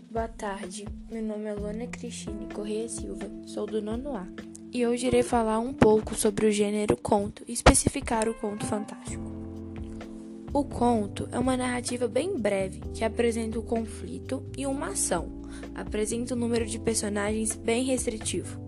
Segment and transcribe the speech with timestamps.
[0.00, 4.26] Boa tarde, meu nome é Luana Cristine Correia Silva, sou do nono A
[4.72, 9.24] e hoje irei falar um pouco sobre o gênero conto e especificar o conto fantástico.
[10.52, 15.42] O conto é uma narrativa bem breve que apresenta o um conflito e uma ação,
[15.74, 18.67] apresenta um número de personagens bem restritivo.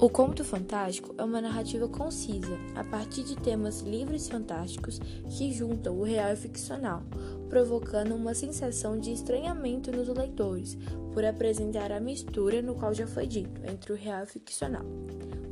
[0.00, 5.98] O conto fantástico é uma narrativa concisa, a partir de temas livres fantásticos que juntam
[5.98, 7.02] o real e o ficcional,
[7.48, 10.78] provocando uma sensação de estranhamento nos leitores,
[11.12, 14.84] por apresentar a mistura no qual já foi dito entre o real e o ficcional.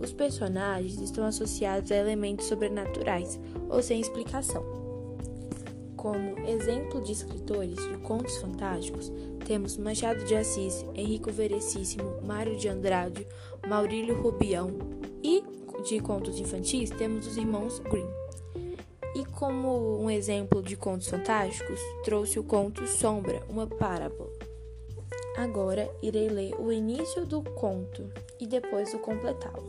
[0.01, 4.65] Os personagens estão associados a elementos sobrenaturais ou sem explicação.
[5.97, 9.11] Como exemplo de escritores de contos fantásticos,
[9.47, 13.27] temos Machado de Assis, Henrico Verecíssimo, Mário de Andrade,
[13.67, 14.77] Maurílio Rubião
[15.23, 15.43] e
[15.85, 18.11] de contos infantis temos os irmãos Grimm.
[19.15, 24.31] E como um exemplo de contos fantásticos, trouxe o conto Sombra, uma parábola.
[25.37, 29.65] Agora irei ler o início do conto e depois o completá-lo.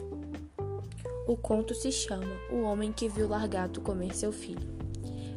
[1.27, 4.75] O conto se chama O Homem que Viu Largato Comer Seu Filho.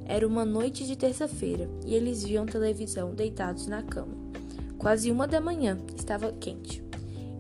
[0.07, 4.20] Era uma noite de terça-feira e eles viam televisão deitados na cama.
[4.81, 6.83] Quase uma da manhã, estava quente.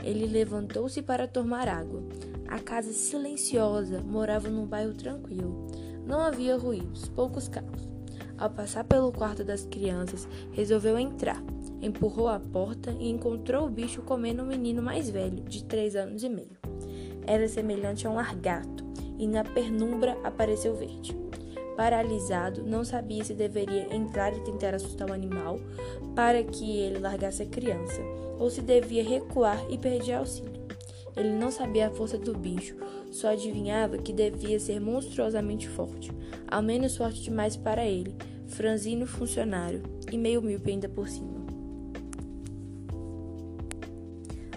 [0.04, 2.02] Ele levantou-se para tomar água.
[2.46, 5.66] A casa silenciosa morava num bairro tranquilo.
[6.06, 7.88] Não havia ruídos, poucos carros.
[8.36, 11.42] Ao passar pelo quarto das crianças, resolveu entrar.
[11.80, 16.22] Empurrou a porta e encontrou o bicho comendo um menino mais velho, de três anos
[16.22, 16.58] e meio.
[17.26, 18.84] Era semelhante a um largato,
[19.18, 21.16] e na penumbra apareceu verde.
[21.80, 25.58] Paralisado, não sabia se deveria entrar e tentar assustar o animal
[26.14, 28.02] para que ele largasse a criança,
[28.38, 30.60] ou se devia recuar e pedir auxílio.
[31.16, 32.76] Ele não sabia a força do bicho,
[33.10, 36.12] só adivinhava que devia ser monstruosamente forte,
[36.46, 38.14] ao menos forte demais para ele,
[38.46, 41.46] franzino funcionário e meio míope ainda por cima.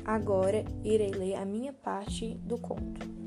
[0.04, 3.24] Agora irei ler a minha parte do conto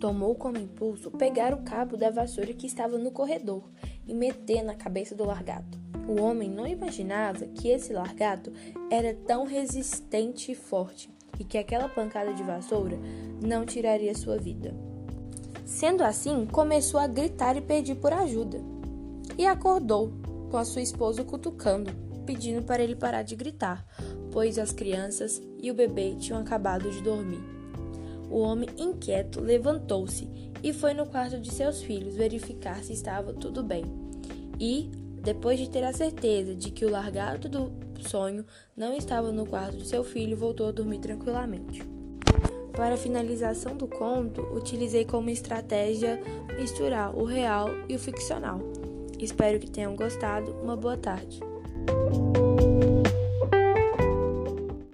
[0.00, 3.62] tomou como impulso pegar o cabo da vassoura que estava no corredor
[4.08, 5.78] e meter na cabeça do largato.
[6.08, 8.50] O homem não imaginava que esse largato
[8.90, 12.98] era tão resistente e forte e que aquela pancada de vassoura
[13.40, 14.74] não tiraria sua vida.
[15.64, 18.58] Sendo assim, começou a gritar e pedir por ajuda.
[19.38, 20.12] E acordou,
[20.50, 21.92] com a sua esposa cutucando,
[22.26, 23.86] pedindo para ele parar de gritar,
[24.32, 27.59] pois as crianças e o bebê tinham acabado de dormir.
[28.30, 30.28] O homem inquieto levantou-se
[30.62, 33.84] e foi no quarto de seus filhos verificar se estava tudo bem.
[34.58, 34.88] E,
[35.22, 37.72] depois de ter a certeza de que o largado do
[38.08, 38.44] sonho
[38.76, 41.82] não estava no quarto de seu filho, voltou a dormir tranquilamente.
[42.72, 46.22] Para a finalização do conto, utilizei como estratégia
[46.58, 48.60] misturar o real e o ficcional.
[49.18, 50.52] Espero que tenham gostado.
[50.62, 51.40] Uma boa tarde.